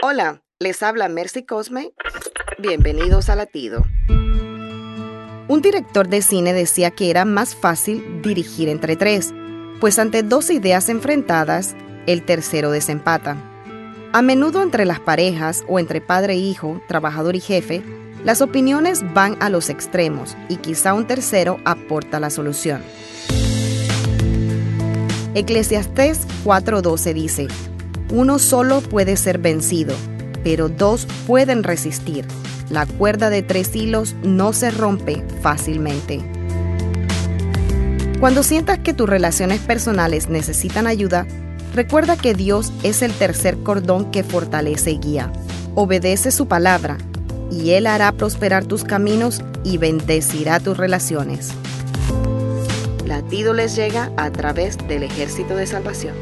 Hola, 0.00 0.42
les 0.60 0.84
habla 0.84 1.08
Mercy 1.08 1.44
Cosme. 1.44 1.92
Bienvenidos 2.56 3.28
a 3.28 3.34
Latido. 3.34 3.84
Un 5.48 5.60
director 5.60 6.08
de 6.08 6.22
cine 6.22 6.52
decía 6.52 6.92
que 6.92 7.10
era 7.10 7.24
más 7.24 7.56
fácil 7.56 8.22
dirigir 8.22 8.68
entre 8.68 8.94
tres, 8.94 9.34
pues 9.80 9.98
ante 9.98 10.22
dos 10.22 10.50
ideas 10.50 10.88
enfrentadas, 10.88 11.74
el 12.06 12.24
tercero 12.24 12.70
desempata. 12.70 13.36
A 14.12 14.22
menudo 14.22 14.62
entre 14.62 14.84
las 14.84 15.00
parejas 15.00 15.64
o 15.66 15.80
entre 15.80 16.00
padre 16.00 16.34
e 16.34 16.36
hijo, 16.36 16.80
trabajador 16.86 17.34
y 17.34 17.40
jefe, 17.40 17.82
las 18.24 18.40
opiniones 18.40 19.02
van 19.14 19.36
a 19.42 19.50
los 19.50 19.68
extremos 19.68 20.36
y 20.48 20.58
quizá 20.58 20.94
un 20.94 21.08
tercero 21.08 21.58
aporta 21.64 22.20
la 22.20 22.30
solución. 22.30 22.84
Eclesiastés 25.34 26.20
4:12 26.44 27.14
dice, 27.14 27.48
uno 28.10 28.38
solo 28.38 28.80
puede 28.80 29.16
ser 29.16 29.38
vencido, 29.38 29.94
pero 30.42 30.68
dos 30.68 31.06
pueden 31.26 31.62
resistir. 31.62 32.24
La 32.70 32.86
cuerda 32.86 33.30
de 33.30 33.42
tres 33.42 33.74
hilos 33.74 34.14
no 34.22 34.52
se 34.52 34.70
rompe 34.70 35.24
fácilmente. 35.42 36.20
Cuando 38.20 38.42
sientas 38.42 38.78
que 38.80 38.94
tus 38.94 39.08
relaciones 39.08 39.60
personales 39.60 40.28
necesitan 40.28 40.86
ayuda, 40.86 41.26
recuerda 41.74 42.16
que 42.16 42.34
Dios 42.34 42.72
es 42.82 43.02
el 43.02 43.12
tercer 43.12 43.58
cordón 43.58 44.10
que 44.10 44.24
fortalece 44.24 44.92
y 44.92 44.98
guía. 44.98 45.32
Obedece 45.74 46.30
su 46.30 46.48
palabra 46.48 46.98
y 47.50 47.70
Él 47.70 47.86
hará 47.86 48.12
prosperar 48.12 48.64
tus 48.64 48.84
caminos 48.84 49.42
y 49.64 49.78
bendecirá 49.78 50.60
tus 50.60 50.76
relaciones. 50.76 51.50
Latido 53.06 53.54
les 53.54 53.76
llega 53.76 54.10
a 54.16 54.30
través 54.30 54.76
del 54.88 55.04
ejército 55.04 55.56
de 55.56 55.66
salvación. 55.66 56.14